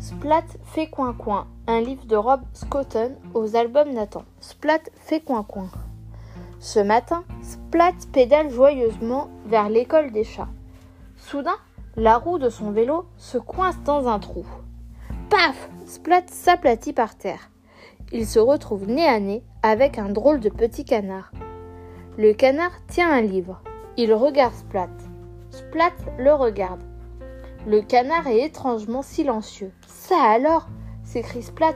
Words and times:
Splat 0.00 0.44
fait 0.64 0.86
coin 0.86 1.12
coin, 1.12 1.46
un 1.66 1.82
livre 1.82 2.06
de 2.06 2.16
Rob 2.16 2.40
Scotton 2.54 3.16
aux 3.34 3.54
albums 3.54 3.92
Nathan. 3.92 4.24
Splat 4.40 4.80
fait 4.96 5.20
coin 5.20 5.42
coin. 5.42 5.68
Ce 6.58 6.80
matin, 6.80 7.22
Splat 7.42 7.92
pédale 8.10 8.48
joyeusement 8.48 9.28
vers 9.44 9.68
l'école 9.68 10.10
des 10.10 10.24
chats. 10.24 10.48
Soudain, 11.18 11.56
la 11.96 12.16
roue 12.16 12.38
de 12.38 12.48
son 12.48 12.70
vélo 12.70 13.04
se 13.18 13.36
coince 13.36 13.78
dans 13.84 14.08
un 14.08 14.18
trou. 14.18 14.46
Paf 15.28 15.68
Splat 15.84 16.22
s'aplatit 16.28 16.94
par 16.94 17.14
terre. 17.14 17.50
Il 18.10 18.26
se 18.26 18.38
retrouve 18.38 18.86
nez 18.86 19.06
à 19.06 19.20
nez 19.20 19.44
avec 19.62 19.98
un 19.98 20.08
drôle 20.08 20.40
de 20.40 20.48
petit 20.48 20.86
canard. 20.86 21.30
Le 22.16 22.32
canard 22.32 22.72
tient 22.88 23.12
un 23.12 23.20
livre. 23.20 23.60
Il 23.98 24.14
regarde 24.14 24.54
Splat. 24.54 24.88
Splat 25.50 25.92
le 26.18 26.32
regarde. 26.32 26.80
Le 27.66 27.82
canard 27.82 28.26
est 28.26 28.42
étrangement 28.42 29.02
silencieux. 29.02 29.72
Ça 29.86 30.20
alors 30.22 30.66
s'écrie 31.04 31.42
Splat. 31.42 31.74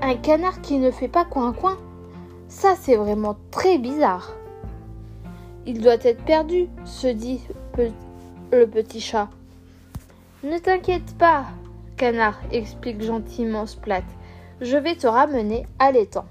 Un 0.00 0.16
canard 0.16 0.60
qui 0.60 0.78
ne 0.78 0.90
fait 0.90 1.08
pas 1.08 1.24
coin-coin 1.24 1.78
Ça, 2.48 2.74
c'est 2.78 2.96
vraiment 2.96 3.36
très 3.50 3.78
bizarre. 3.78 4.32
Il 5.66 5.80
doit 5.80 6.02
être 6.02 6.24
perdu, 6.24 6.68
se 6.84 7.06
dit 7.06 7.40
le 8.50 8.66
petit 8.66 9.00
chat. 9.00 9.28
Ne 10.42 10.58
t'inquiète 10.58 11.16
pas, 11.18 11.44
canard, 11.96 12.38
explique 12.50 13.00
gentiment 13.00 13.66
Splat. 13.66 14.02
Je 14.60 14.76
vais 14.76 14.96
te 14.96 15.06
ramener 15.06 15.64
à 15.78 15.92
l'étang. 15.92 16.26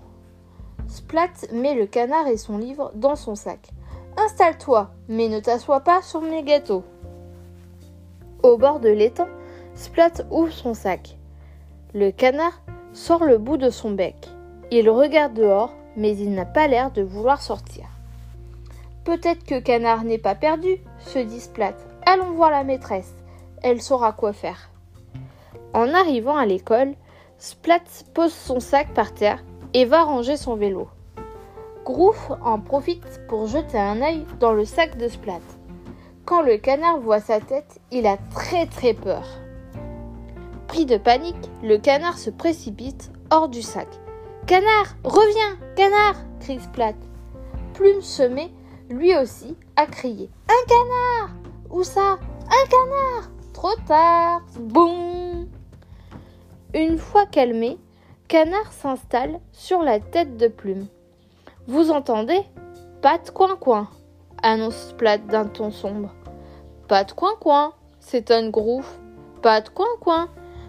Splat 0.88 1.30
met 1.54 1.74
le 1.74 1.86
canard 1.86 2.28
et 2.28 2.38
son 2.38 2.58
livre 2.58 2.92
dans 2.96 3.16
son 3.16 3.36
sac. 3.36 3.70
Installe-toi, 4.18 4.92
mais 5.08 5.30
ne 5.30 5.40
t'assois 5.40 5.80
pas 5.80 6.02
sur 6.02 6.22
mes 6.22 6.44
gâteaux. 6.44 6.84
Au 8.44 8.58
bord 8.58 8.80
de 8.80 8.90
l'étang, 8.90 9.28
Splat 9.76 10.12
ouvre 10.32 10.52
son 10.52 10.74
sac. 10.74 11.18
Le 11.94 12.10
canard 12.10 12.62
sort 12.92 13.24
le 13.24 13.38
bout 13.38 13.58
de 13.58 13.70
son 13.70 13.92
bec. 13.92 14.30
Il 14.72 14.90
regarde 14.90 15.34
dehors, 15.34 15.74
mais 15.96 16.18
il 16.18 16.34
n'a 16.34 16.46
pas 16.46 16.68
l'air 16.68 16.92
de 16.92 17.04
vouloir 17.04 17.42
sortir. 17.42 17.86
Peut-être 19.04 19.44
que 19.44 19.60
Canard 19.60 20.04
n'est 20.04 20.18
pas 20.18 20.36
perdu, 20.36 20.78
se 21.00 21.20
dit 21.20 21.40
Splat. 21.40 21.74
Allons 22.06 22.32
voir 22.32 22.52
la 22.52 22.64
maîtresse. 22.64 23.14
Elle 23.62 23.82
saura 23.82 24.12
quoi 24.12 24.34
faire. 24.34 24.70
En 25.74 25.94
arrivant 25.94 26.38
à 26.38 26.46
l'école, 26.46 26.94
Splat 27.38 27.82
pose 28.14 28.34
son 28.34 28.60
sac 28.60 28.94
par 28.94 29.14
terre 29.14 29.44
et 29.74 29.86
va 29.86 30.04
ranger 30.04 30.38
son 30.38 30.56
vélo. 30.56 30.88
Grouf 31.86 32.32
en 32.44 32.60
profite 32.60 33.22
pour 33.28 33.48
jeter 33.48 33.78
un 33.78 34.02
œil 34.02 34.26
dans 34.40 34.54
le 34.54 34.66
sac 34.66 34.98
de 34.98 35.08
Splat. 35.08 35.42
Quand 36.32 36.44
le 36.44 36.56
canard 36.56 36.98
voit 36.98 37.20
sa 37.20 37.42
tête, 37.42 37.82
il 37.92 38.08
a 38.08 38.16
très 38.34 38.66
très 38.66 38.94
peur. 38.94 39.26
Pris 40.70 40.86
de 40.86 40.96
panique, 40.96 41.50
le 41.62 41.78
canard 41.78 42.18
se 42.18 42.30
précipite 42.30 43.12
hors 43.32 43.50
du 43.50 43.62
sac. 43.62 43.90
Canard, 44.48 44.96
reviens, 45.04 45.58
canard 45.76 46.16
crie 46.40 46.62
Splat. 46.62 46.94
Plume 47.74 48.02
se 48.02 48.24
met, 48.24 48.50
lui 48.90 49.14
aussi, 49.18 49.58
à 49.76 49.86
crier. 49.86 50.30
Un 50.48 50.68
canard 50.70 51.36
Où 51.70 51.84
ça? 51.84 52.18
Un 52.46 52.70
canard 52.70 53.30
Trop 53.52 53.76
tard 53.86 54.42
Boum 54.58 55.50
Une 56.74 56.98
fois 56.98 57.26
calmé, 57.26 57.78
Canard 58.30 58.72
s'installe 58.72 59.42
sur 59.52 59.84
la 59.84 60.00
tête 60.00 60.38
de 60.38 60.48
Plume. 60.48 60.88
Vous 61.68 61.92
entendez? 61.92 62.40
Pas 63.02 63.18
de 63.18 63.30
coin-coin 63.32 63.90
annonce 64.44 64.90
Splat 64.90 65.20
d'un 65.20 65.46
ton 65.46 65.72
sombre. 65.72 66.10
Pas 66.92 67.06
de 67.06 67.14
coin-coin, 67.14 67.72
s'étonne 68.02 68.52
Grouf. 68.52 69.00
Pas 69.42 69.62
de 69.62 69.70
coin-coin, 69.70 70.28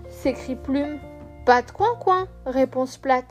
s'écrie 0.08 0.54
Plume. 0.54 1.00
Pas 1.44 1.62
de 1.62 1.72
coin-coin, 1.72 2.28
répond 2.46 2.86
Splat. 2.86 3.24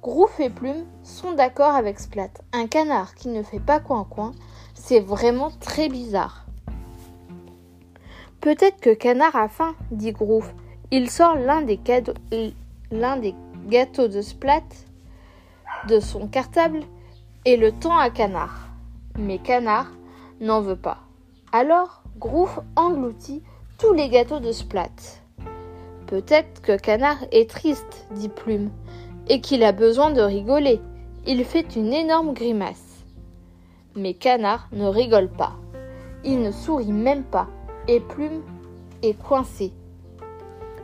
Grouf 0.00 0.40
et 0.40 0.48
Plume 0.48 0.86
sont 1.02 1.32
d'accord 1.32 1.74
avec 1.74 2.00
Splat. 2.00 2.30
Un 2.54 2.66
canard 2.66 3.14
qui 3.14 3.28
ne 3.28 3.42
fait 3.42 3.60
pas 3.60 3.78
coin-coin, 3.78 4.32
c'est 4.72 5.00
vraiment 5.00 5.50
très 5.60 5.90
bizarre. 5.90 6.46
Peut-être 8.40 8.80
que 8.80 8.94
Canard 8.94 9.36
a 9.36 9.50
faim, 9.50 9.74
dit 9.90 10.12
Grouf. 10.12 10.54
Il 10.90 11.10
sort 11.10 11.34
l'un 11.34 11.60
des, 11.60 11.78
l'un 12.90 13.18
des 13.18 13.34
gâteaux 13.68 14.08
de 14.08 14.22
Splat 14.22 14.64
de 15.88 16.00
son 16.00 16.26
cartable 16.26 16.84
et 17.44 17.58
le 17.58 17.70
tend 17.70 17.98
à 17.98 18.08
Canard. 18.08 18.66
Mais 19.18 19.36
Canard 19.36 19.88
n'en 20.40 20.62
veut 20.62 20.74
pas. 20.74 21.05
Alors, 21.58 22.02
Grouf 22.18 22.60
engloutit 22.76 23.42
tous 23.78 23.94
les 23.94 24.10
gâteaux 24.10 24.40
de 24.40 24.52
Splat. 24.52 24.90
Peut-être 26.06 26.60
que 26.60 26.76
Canard 26.76 27.24
est 27.32 27.48
triste, 27.48 28.06
dit 28.10 28.28
Plume, 28.28 28.68
et 29.30 29.40
qu'il 29.40 29.64
a 29.64 29.72
besoin 29.72 30.10
de 30.10 30.20
rigoler. 30.20 30.82
Il 31.26 31.42
fait 31.46 31.74
une 31.74 31.94
énorme 31.94 32.34
grimace. 32.34 33.06
Mais 33.94 34.12
Canard 34.12 34.68
ne 34.72 34.84
rigole 34.84 35.30
pas. 35.30 35.52
Il 36.26 36.42
ne 36.42 36.50
sourit 36.50 36.92
même 36.92 37.24
pas, 37.24 37.46
et 37.88 38.00
Plume 38.00 38.42
est 39.00 39.18
coincé. 39.18 39.72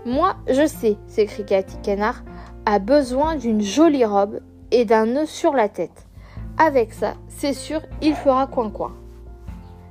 Moi, 0.07 0.37
je 0.49 0.67
sais, 0.67 0.97
s'écrie 1.07 1.45
Cathy 1.45 1.77
Canard, 1.83 2.23
a 2.65 2.79
besoin 2.79 3.37
d'une 3.37 3.61
jolie 3.61 4.07
robe 4.07 4.41
et 4.71 4.87
d'un 4.87 5.05
nœud 5.05 5.27
sur 5.27 5.53
la 5.53 5.69
tête. 5.69 6.07
Avec 6.57 6.95
ça, 6.95 7.13
c'est 7.29 7.53
sûr, 7.53 7.83
il 8.01 8.15
fera 8.15 8.47
coin-coin. 8.47 8.95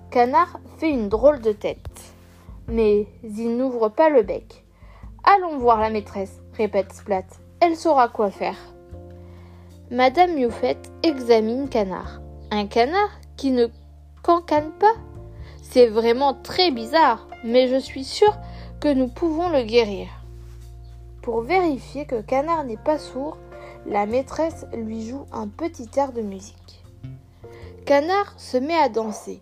Canard 0.10 0.60
une 0.90 1.10
drôle 1.10 1.42
de 1.42 1.52
tête. 1.52 2.14
Mais 2.68 3.08
il 3.24 3.58
n'ouvre 3.58 3.90
pas 3.90 4.10
le 4.10 4.24
bec. 4.24 4.64
Allons 5.24 5.58
voir 5.58 5.80
la 5.80 5.90
maîtresse, 5.90 6.40
répète 6.54 6.94
Splat. 6.94 7.26
Elle 7.60 7.76
saura 7.76 8.08
quoi 8.08 8.32
faire. 8.32 8.58
Madame 9.92 10.38
Youfette 10.38 10.92
examine 11.04 11.70
Canard. 11.70 12.22
Un 12.50 12.66
canard 12.66 13.12
qui 13.38 13.52
ne 13.52 13.68
cancane 14.24 14.72
pas 14.72 14.94
C'est 15.62 15.88
vraiment 15.88 16.34
très 16.34 16.72
bizarre, 16.72 17.28
mais 17.44 17.68
je 17.68 17.78
suis 17.78 18.04
sûre 18.04 18.38
que 18.80 18.94
nous 18.94 19.08
pouvons 19.08 19.50
le 19.50 19.64
guérir. 19.64 20.08
Pour 21.22 21.42
vérifier 21.42 22.06
que 22.06 22.22
Canard 22.22 22.64
n'est 22.64 22.78
pas 22.78 22.98
sourd, 22.98 23.38
la 23.86 24.06
maîtresse 24.06 24.66
lui 24.74 25.08
joue 25.08 25.26
un 25.32 25.48
petit 25.48 25.90
air 25.98 26.14
de 26.14 26.22
musique. 26.22 26.84
Canard 27.86 28.34
se 28.38 28.58
met 28.58 28.78
à 28.78 28.90
danser. 28.90 29.42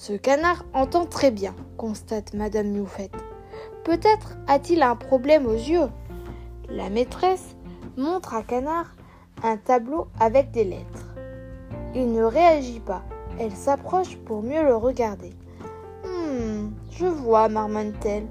Ce 0.00 0.12
canard 0.12 0.64
entend 0.74 1.06
très 1.06 1.32
bien, 1.32 1.56
constate 1.76 2.32
Madame 2.32 2.68
Moufette. 2.68 3.16
Peut-être 3.82 4.38
a-t-il 4.46 4.80
un 4.84 4.94
problème 4.94 5.44
aux 5.44 5.54
yeux. 5.54 5.88
La 6.68 6.88
maîtresse 6.88 7.56
montre 7.96 8.32
à 8.32 8.44
Canard 8.44 8.94
un 9.42 9.56
tableau 9.56 10.06
avec 10.20 10.52
des 10.52 10.62
lettres. 10.62 11.16
Il 11.96 12.12
ne 12.12 12.22
réagit 12.22 12.78
pas. 12.78 13.02
Elle 13.40 13.56
s'approche 13.56 14.16
pour 14.18 14.40
mieux 14.44 14.62
le 14.62 14.76
regarder. 14.76 15.32
Hum, 16.04 16.72
je 16.92 17.06
vois, 17.06 17.48
marmonne-t-elle. 17.48 18.28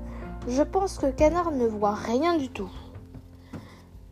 Je 0.47 0.63
pense 0.63 0.97
que 0.97 1.11
Canard 1.11 1.51
ne 1.51 1.67
voit 1.67 1.95
rien 1.95 2.37
du 2.37 2.47
tout. 2.47 2.71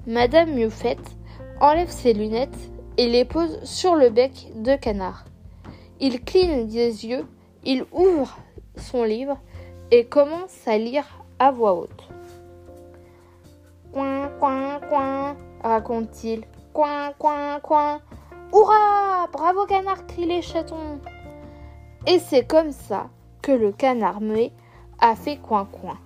Madame 0.05 0.51
Mioufette 0.51 1.15
enlève 1.61 1.89
ses 1.89 2.11
lunettes 2.11 2.69
et 2.97 3.07
les 3.07 3.23
pose 3.23 3.63
sur 3.63 3.95
le 3.95 4.09
bec 4.09 4.51
de 4.57 4.75
Canard. 4.75 5.23
Il 6.01 6.21
cligne 6.21 6.67
des 6.67 7.05
yeux, 7.05 7.25
il 7.65 7.85
ouvre 7.91 8.37
son 8.77 9.03
livre 9.03 9.37
et 9.91 10.05
commence 10.05 10.67
à 10.67 10.77
lire 10.77 11.05
à 11.39 11.51
voix 11.51 11.73
haute. 11.73 12.07
Coin, 13.93 14.29
coin, 14.39 14.79
coin, 14.89 15.35
raconte-t-il. 15.63 16.43
Coin, 16.73 17.13
coin, 17.17 17.59
coin. 17.61 18.01
Hurrah 18.53 19.27
Bravo 19.31 19.65
canard 19.65 20.05
crient 20.07 20.25
les 20.25 20.41
chatons. 20.41 20.99
Et 22.07 22.19
c'est 22.19 22.45
comme 22.45 22.71
ça 22.71 23.07
que 23.41 23.51
le 23.51 23.71
canard 23.71 24.21
muet 24.21 24.51
a 24.99 25.15
fait 25.15 25.37
coin, 25.37 25.65
coin. 25.65 25.97